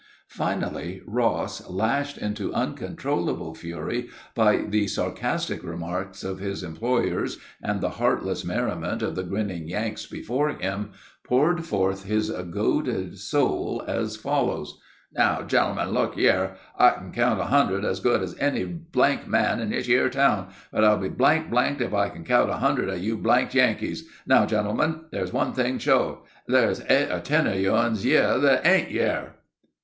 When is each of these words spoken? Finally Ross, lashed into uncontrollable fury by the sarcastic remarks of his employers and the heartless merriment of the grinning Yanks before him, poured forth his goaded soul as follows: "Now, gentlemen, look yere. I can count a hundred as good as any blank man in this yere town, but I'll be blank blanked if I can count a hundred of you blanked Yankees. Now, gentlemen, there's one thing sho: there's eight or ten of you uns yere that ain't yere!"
Finally 0.31 1.03
Ross, 1.05 1.69
lashed 1.69 2.17
into 2.17 2.51
uncontrollable 2.55 3.53
fury 3.53 4.09
by 4.33 4.57
the 4.67 4.87
sarcastic 4.87 5.63
remarks 5.63 6.23
of 6.23 6.39
his 6.39 6.63
employers 6.63 7.37
and 7.61 7.81
the 7.81 7.91
heartless 8.01 8.43
merriment 8.43 9.03
of 9.03 9.13
the 9.13 9.21
grinning 9.21 9.69
Yanks 9.69 10.07
before 10.07 10.49
him, 10.53 10.89
poured 11.23 11.65
forth 11.65 12.05
his 12.05 12.31
goaded 12.31 13.19
soul 13.19 13.83
as 13.87 14.15
follows: 14.15 14.79
"Now, 15.13 15.43
gentlemen, 15.43 15.91
look 15.91 16.17
yere. 16.17 16.55
I 16.79 16.89
can 16.89 17.11
count 17.11 17.39
a 17.39 17.43
hundred 17.43 17.85
as 17.85 17.99
good 17.99 18.23
as 18.23 18.35
any 18.39 18.63
blank 18.63 19.27
man 19.27 19.59
in 19.59 19.69
this 19.69 19.87
yere 19.87 20.09
town, 20.09 20.47
but 20.71 20.83
I'll 20.83 20.97
be 20.97 21.09
blank 21.09 21.51
blanked 21.51 21.79
if 21.79 21.93
I 21.93 22.09
can 22.09 22.23
count 22.23 22.49
a 22.49 22.53
hundred 22.57 22.89
of 22.89 22.97
you 23.03 23.17
blanked 23.19 23.53
Yankees. 23.53 24.09
Now, 24.25 24.47
gentlemen, 24.47 25.01
there's 25.11 25.31
one 25.31 25.53
thing 25.53 25.77
sho: 25.77 26.23
there's 26.47 26.81
eight 26.89 27.11
or 27.11 27.19
ten 27.19 27.45
of 27.45 27.59
you 27.59 27.75
uns 27.75 28.03
yere 28.03 28.39
that 28.39 28.65
ain't 28.65 28.89
yere!" 28.89 29.35